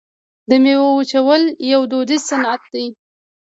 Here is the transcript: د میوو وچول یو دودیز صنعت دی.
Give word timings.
د 0.49 0.51
میوو 0.63 0.89
وچول 0.97 1.43
یو 1.71 1.81
دودیز 1.91 2.21
صنعت 2.29 2.61
دی. 2.73 2.85